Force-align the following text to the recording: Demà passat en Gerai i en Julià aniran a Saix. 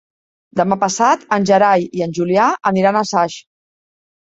Demà 0.61 0.77
passat 0.83 1.25
en 1.37 1.45
Gerai 1.51 1.87
i 1.99 2.03
en 2.07 2.17
Julià 2.21 2.49
aniran 2.73 3.01
a 3.01 3.07
Saix. 3.13 3.39